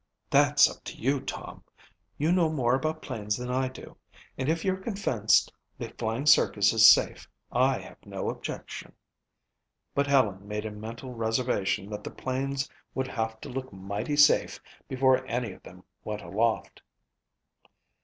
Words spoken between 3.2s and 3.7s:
than I